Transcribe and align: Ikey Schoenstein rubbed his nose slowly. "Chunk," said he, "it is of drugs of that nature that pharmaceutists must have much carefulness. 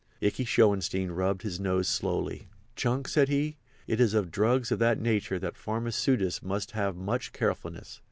Ikey 0.19 0.45
Schoenstein 0.45 1.11
rubbed 1.11 1.43
his 1.43 1.59
nose 1.59 1.87
slowly. 1.87 2.49
"Chunk," 2.75 3.07
said 3.07 3.29
he, 3.29 3.57
"it 3.85 3.99
is 3.99 4.15
of 4.15 4.31
drugs 4.31 4.71
of 4.71 4.79
that 4.79 4.99
nature 4.99 5.37
that 5.37 5.53
pharmaceutists 5.53 6.41
must 6.41 6.71
have 6.71 6.95
much 6.95 7.31
carefulness. 7.33 7.99